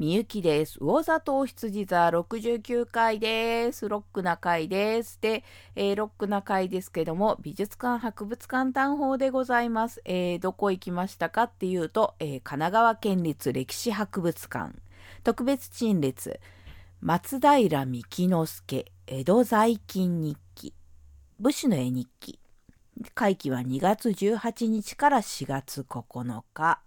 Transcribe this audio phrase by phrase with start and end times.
[0.00, 0.78] みゆきです。
[0.80, 3.86] 魚座糖羊座69回です。
[3.86, 5.18] ロックな回です。
[5.20, 5.44] で、
[5.76, 10.00] えー、ロックな回ですけども、美術館博物館単法でございます。
[10.06, 14.74] えー、どこ行きましたかっていうと、えー、神奈川県立歴史博物館、
[15.22, 16.40] 特別陳列、
[17.02, 20.72] 松平幹之助、江戸在勤日記、
[21.38, 22.40] 武士の絵日記。
[23.14, 26.80] 会期は2月18日から4月9日。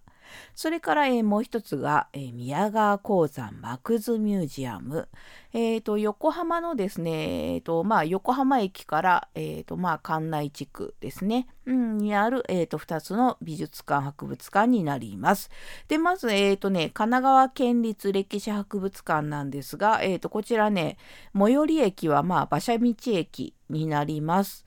[0.55, 5.07] それから、えー、もう一つが、えー、宮川鉱山幕津ミュージアム。
[5.55, 15.51] えーと、横浜のですね、えーとまあ、横浜駅から、えーとまあ、関内地区ですね、うん、にある、えーと、2つの美術館博物館になります。
[15.87, 20.97] でまず、えーとね、神奈川県立歴史博物館なんですが、えーと、こちらね
[21.37, 24.65] 最寄り駅は、まあ、馬車道駅になります。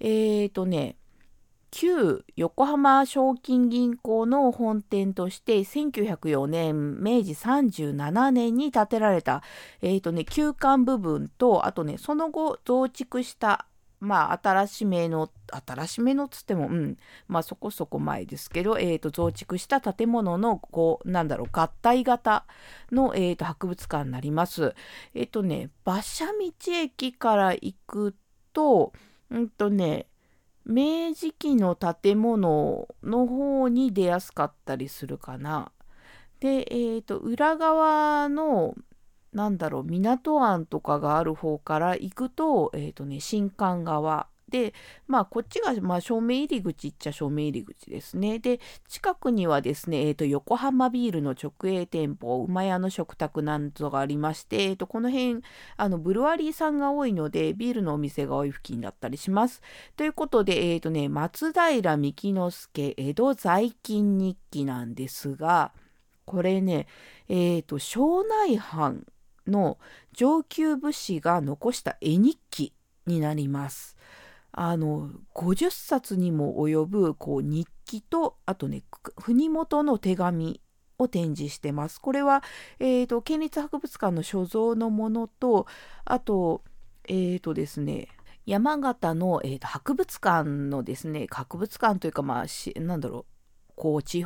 [0.00, 0.96] えーとね
[1.76, 9.42] 旧横浜賞金銀行の本店として1904年明治37年に建てられた、
[9.82, 13.66] えーとね、旧館部分とあとねその後増築した
[14.00, 15.30] まあ新しめの
[15.66, 16.96] 新しめのつってもうん
[17.28, 22.46] まあそこそこ前ですけど、えーと、増築した建物のこうなんだろう合体型
[22.90, 24.74] の、えーと、博物館になります。
[25.12, 26.32] えっ、ー、とね馬車道
[26.72, 28.14] 駅から行く
[28.54, 28.94] と
[29.30, 30.06] うんとね
[30.66, 35.70] 明治期の建物の方に出やすかったりするかな。
[36.40, 38.74] で、えーと、裏側の
[39.32, 44.74] なんだろう港湾とかがある方から行くと,、えーとね、新館側で、
[45.08, 48.38] まあ、こっちが、まあ、正面入り口っちゃ正面入り口ですね。
[48.38, 55.42] で、近くにはですね、えー、と、横浜ビールの直営店舗、馬屋の食卓なんぞがありまして、えー、と、この辺、
[55.76, 59.62] あの、ブルワリーさんが多いので、ビールのお店が多い付近だったりします。
[59.96, 65.72] ということで、えっ、ー、とね、松平幹之助江戸在勤日記なんですが、
[66.24, 66.86] これね、
[67.28, 69.06] えっ、と、庄内藩
[69.48, 69.78] の
[70.12, 72.72] 上級武士が残した絵日記
[73.06, 73.96] になります。
[74.58, 78.82] あの50冊にも及ぶこう日記とあとね
[79.14, 80.62] 国元の手紙
[80.98, 82.00] を展示してます。
[82.00, 82.42] これは、
[82.80, 85.66] えーと、県立博物館の所蔵のものと
[86.06, 86.64] あと
[87.04, 88.08] えっ、ー、とですね
[88.46, 94.22] 山形の、えーと博物館のですね博物館というかまあしなんだろうこう地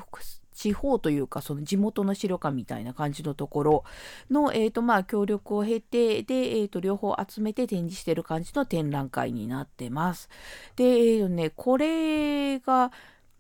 [0.60, 3.84] 地方というかその地元の資料館みたいな感じのところ
[4.31, 10.28] の、えーとまあ、協力を経てで、えーと、両方集めて展示してる感じの展覧会になってます。
[10.76, 12.93] で、えーとね、これが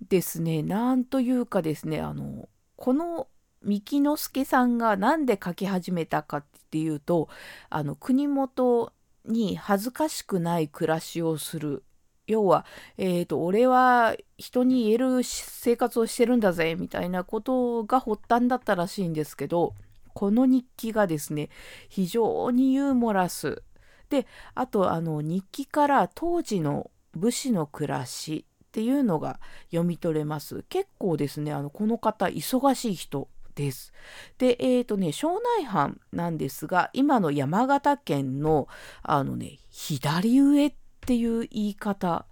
[0.08, 3.28] ですねなんというかですねあのこの
[3.62, 7.28] 三木之助さんが何で書き始めたかっていうと
[7.68, 8.94] あの国元
[9.26, 11.82] に恥ずかしくない暮らしをする
[12.30, 12.64] 要は、
[12.96, 19.74] えーと、俺は人に言える生活をしてるんだぜみたいなことが発端だったらしいんですけど
[20.14, 21.50] この日記がですね
[21.88, 23.62] 非常にユーモラス
[24.10, 33.92] であとあの日記から当時の武士の暮らしっていうのが読み取れます結構ですねあのこの方忙しい人です。
[34.38, 38.68] で、えっ、ー、とね、庄内藩なんですが、今の山形県の、
[39.02, 42.26] あのね、左上っっていう言い方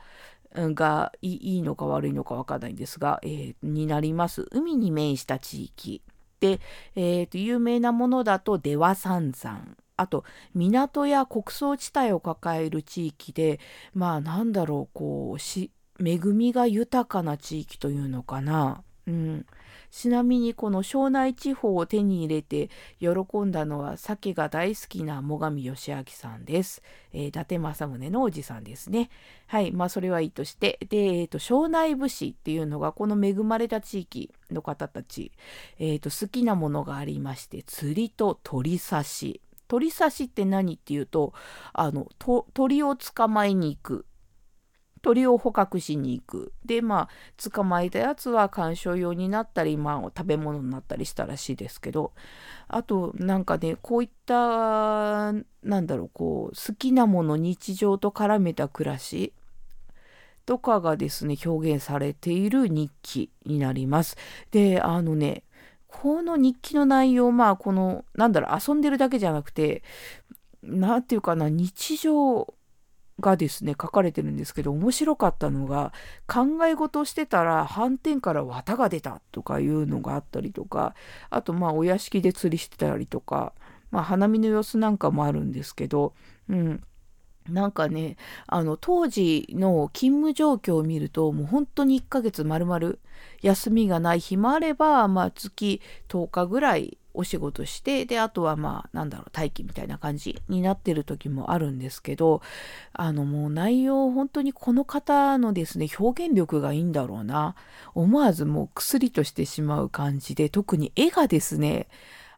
[0.55, 4.47] がいいのか悪いのか分かんないんですが、えー、になります。
[4.51, 6.03] 海に面した地域。
[6.41, 6.61] で、
[6.95, 9.77] えーと、有名なものだと出羽三山。
[9.97, 10.25] あと
[10.55, 13.59] 港や穀倉地帯を抱える地域で
[13.95, 18.85] まあなんだろうこうし恵みが豊かな地域というのかな。
[19.09, 19.47] うん、
[19.91, 23.09] ちなみにこの庄内地方を手に入れて喜
[23.41, 26.83] んだのは鮭が大好きな最上義明さんです。
[27.13, 29.11] えー、伊達政宗のおじさんですね。
[29.47, 30.79] はい、まあそれはいいとして。
[30.89, 35.33] で、えーと、庄内武士っていうのがこの恵まれた地域の方たち、
[35.79, 39.41] えーと、好きなものがありまして釣りと鳥刺し。
[39.69, 41.35] 鳥刺しって何っていうと
[41.75, 42.09] あの
[42.55, 44.07] 鳥を捕まえに行く
[45.03, 46.53] 鳥を捕獲しに行く。
[46.65, 52.13] で、まあ、捕まえたやつは観賞用になったり、まあ、食べ物になったりしたらしいですけど、
[52.69, 59.33] あと、なんかね、こういった、なんだろう、こう、好きなもの、日常と絡めた暮らし
[60.47, 64.17] とかがですね、表現されている日記になります。
[64.51, 65.45] で、あのね、
[65.87, 69.83] この日記の内容、まあ、この、なんだろう、遊んでるだけじゃなくて、
[70.63, 72.55] なんていうかな、日常
[73.21, 75.93] がですね書かれてるんですけど面白かったのが
[76.27, 80.95] 考え事をしてたら斑点から綿が出たとかいうのがあったりとか
[81.31, 83.53] あとまあお屋敷で釣りしてたりとか、
[83.91, 86.15] まあ、花見の様子なんかもあるんですけど、
[86.49, 86.83] うん、
[87.49, 88.17] なんかね、
[88.47, 92.95] あの、当時の勤務状況を見ると、もう本当に1ヶ月丸々
[93.43, 102.43] 休みがない日もあれば、まあ月10日ぐらいお仕事して、で、あとはまあ、なんだろう、待機みたいな感じになってる時もあるんですけど、
[102.93, 107.57] あの、もう内容、本当にこの方のですね、表現力がいいんだろうな。
[107.95, 111.89] 思わずもう薬としてしまう感じで、特に絵がですね、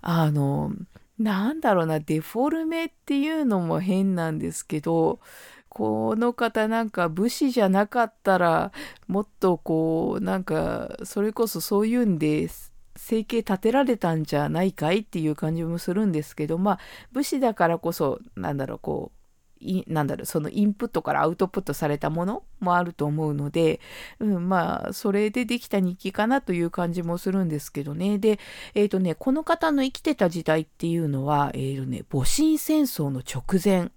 [0.00, 0.72] あの、
[1.20, 5.20] なんだろうな、デフォルメっていうのも変なんですけど、
[5.68, 8.72] この方なんか武士じゃなかったら、
[9.06, 12.48] もっとこう、なんか、それこそそういうんで、
[12.96, 16.78] 生計立てられたんじゃないかいっていう感じもするんですけど、まあ、
[17.12, 19.19] 武士だからこそ、なんだろう、こう、
[19.60, 23.80] いなんだろう、そのインプットからアウトプットされたものもあると思うので、
[24.18, 28.18] うん、まあ、それでできた日記かなという感じもするんですけどね。
[28.18, 28.38] で、
[28.74, 33.90] えっ、ー、とね、この方の生きてた時代っていうのは、えっ、ー、とね、戊辰戦争の直前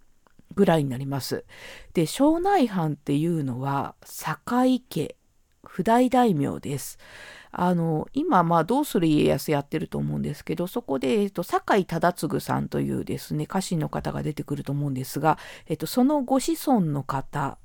[0.55, 1.45] ぐらいになります。
[1.93, 5.15] で、庄内藩っていうのは、堺家、
[5.73, 6.99] 不大大名です。
[7.51, 17.57] あの、今、まあ、どうする家康やってると思うんですけど、そこで、えっと、酒井忠次さんというですね、家臣の方が出てくると思うんですが、えっと、そのご子孫の方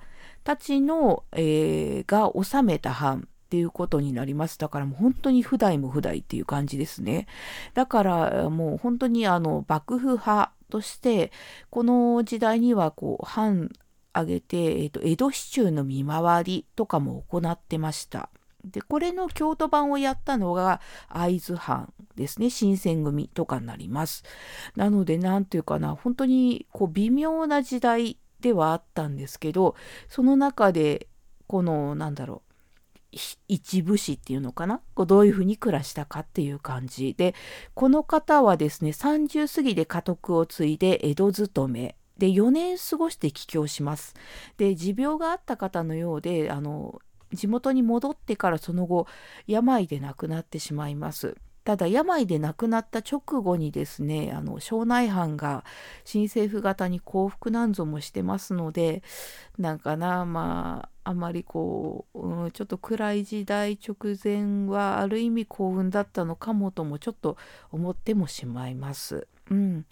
[0.42, 4.58] たちの、えー、が治めた藩っていうことになります。
[4.58, 7.26] だからもう本当に不代も不代っていう感じですね。
[7.74, 11.30] だからもう本当にあの幕府派として、
[11.68, 13.70] この時代にはこう藩
[14.18, 18.30] 挙げて、えーと、江戸市中の見回りとかも行ってました。
[18.64, 22.50] で、これの京都版をやったのが会津藩ですね。
[22.50, 24.24] 新選組とかになります。
[24.76, 29.76] なので、なんていうかな、本当にこう微妙な時代ではあったんですけど、
[30.08, 31.08] その中で、
[31.46, 32.48] この、なんだろう、
[33.48, 34.82] 一部士っていうのかな？
[34.94, 37.34] こうどういうふうに暮らしたかっていう感じで
[37.72, 44.14] この方はですね30過ぎで家督を継いで江戸勤めで4年過ごして帰郷します
[44.56, 47.00] で持病があった方のようであの
[47.32, 49.06] 地元に戻ってからその後
[49.46, 51.36] 病で亡くなってしまいます。
[51.64, 55.66] ただ病で亡くなった直後にですねあの庄内藩が
[56.02, 59.02] 新政府型に降伏なんぞもしてますので
[59.58, 67.36] なんかなまああまりこう、うん、ちょっと暗い時代直前はある意味幸運だったのかもともちょっと
[67.70, 69.26] 思ってもしまいます。
[69.50, 69.84] うん、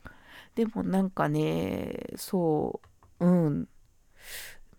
[0.57, 2.81] でもなんかねそ
[3.21, 3.69] ううん。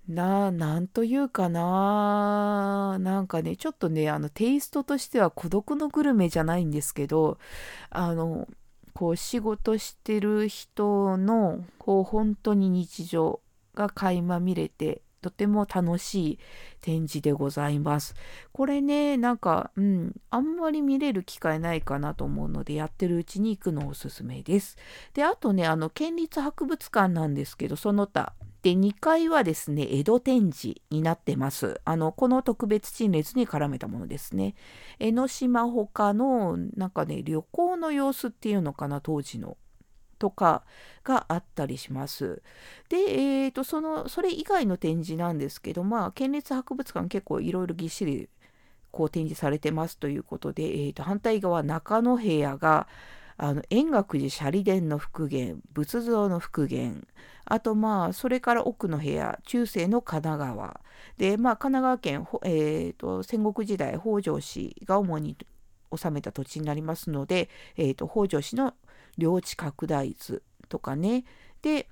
[0.07, 7.39] な、なんというかな、なんかね、ちょっとね、あの、テイストとしては孤独のグルメじゃないんですけど、
[7.89, 8.47] あの、
[8.93, 13.41] こう、仕事してる人の、こう、本当に日常
[13.75, 16.39] が垣間見れて、とても楽しい
[16.81, 18.15] 展示でございます。
[18.51, 24.77] これね、なんか、うん、あんまり見れる機会ないかなと思うので、やってるうちに行くのおすすめです。
[25.13, 31.79] で、あとね、あの、県立博物館なんですけど、その他、で、2階はですね、江戸展示になってます。
[31.85, 34.55] あの、この特別陳列に絡めたものですね。
[34.99, 39.57] 江ノ島ほかの、なんかね、旅行の様子っていうのかな、当時の。
[40.17, 40.63] とか
[41.03, 42.41] があったりします。
[42.89, 48.29] で、えーと、そのそれ以外の展示なんですけど、まあ、県立博物館結構いろいろぎっしり
[48.91, 52.87] こう展示されてますということで、えーと、反対側中野部屋が
[53.37, 57.05] あの円覚寺舎利殿の復元仏像の復元
[57.45, 60.81] あとまあそれから奥の部屋中世の神奈川
[61.17, 65.37] でまあ神奈川県、えーと、戦国時代北条氏が主に
[65.95, 68.73] 治めた土地になりますので、えーと北条氏の
[69.17, 71.25] 領地拡大図とかね
[71.61, 71.87] で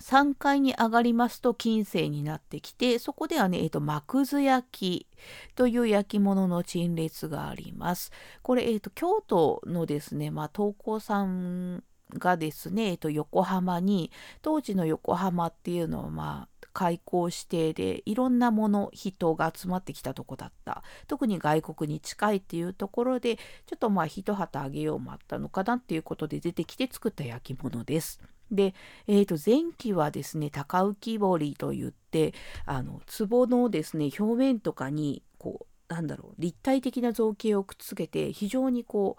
[0.00, 5.06] 3階に上がりますと金星になってきてそこではね、えーと、幕津焼き
[5.54, 8.10] という焼き物の陳列があります。
[8.42, 14.10] これ、えーと、京都のですね、まあ、東光さんがですね、えーと、横浜に
[14.42, 23.42] 当時の横浜っていうのはまあ開港指定でいろんなもの人が集まってきたとこだった特に外国に近いっていうところでちょ
[23.76, 28.20] っとまあ一旗あげようもあったのかなっていうことで出てきて作った焼き物です。
[28.50, 28.74] で、
[29.06, 32.34] えー、と前期はですね高浮彫りといって
[32.66, 39.16] あの壺のですね表面とかにこうなんだろう立体的な造形をくっつけて非常にこ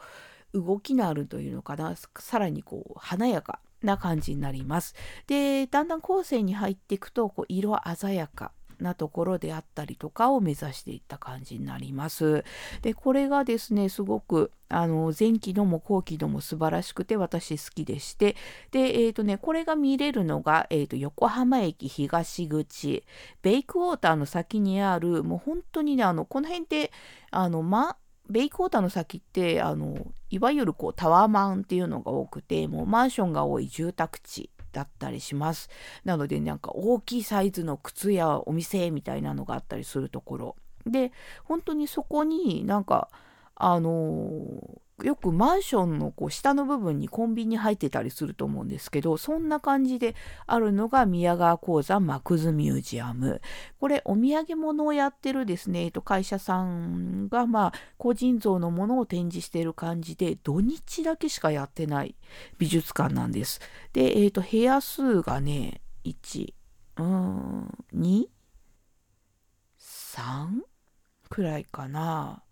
[0.53, 4.95] う動きのあるというのかなさらにこう華やかな感じになります。
[5.27, 12.43] で、だんだん後世に入っていくと、こう色鮮やかなところであったりとかを目指していった感じになります。
[12.81, 18.35] で、これがですね、すごくあの前期のも後期のも素晴らしくて私好きでして、
[18.71, 23.03] で、えっ、ー、とね、これが見れるのが、えーと、横浜駅東口、
[23.41, 26.91] ベイクウォーターの先にある、もう本当にね、あのこの辺って、
[27.31, 27.97] あの、ま、
[28.29, 35.69] ベイクォーターの先ってあのいわゆるこうタワーマンっていうのが多くてもうマンションが多い住宅地だったりします。
[36.03, 40.55] なのでなんか大きいサイズの靴やお店みたいなのがあったりするところ。
[40.85, 41.11] で、
[41.43, 43.09] 本当にそこになんか、
[43.55, 50.15] あのー、よくマンションのこう下の部分にコンビニ入ってたりすると思うんですけど、そんな感じで
[50.47, 53.41] あるのが宮川鉱山マクズミュージアム。
[53.79, 62.15] これお土産物をやってるですね、えっと、会社さんがまあ個人像のものを展示している感じで、土日だけしかやってない
[62.57, 63.59] 美術館なんです。
[63.91, 66.53] で、えっと、部屋数がね、1、
[66.97, 68.27] うん、2、
[69.77, 70.61] 3
[71.29, 72.44] くらいかな。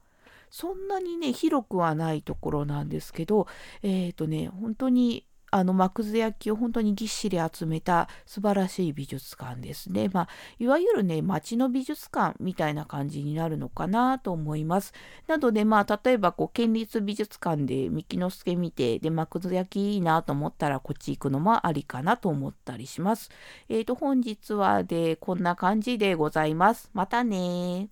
[0.54, 3.48] そんなにね、広くはないところなんですけど、
[3.82, 10.12] えっ、ー、とね、本当にあの幕図焼きを本当にぎっしり集めた素晴らしい美術館ですね。
[10.14, 10.28] まあ、
[10.60, 14.94] いわゆるね、街の美術館みたいな感じになるのかなと思います。
[15.26, 23.32] なので、まあ、例えばこう、県立美術館で三木之助見て、で、幕図焼きいいなと思ったら、こっち行くのもありかなと思ったりします。
[23.70, 26.92] えっ、ー、と、本日はで、こんな感じでございます。
[26.94, 27.90] またね